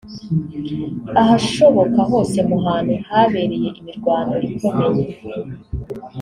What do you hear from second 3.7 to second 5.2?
imirwano ikomeye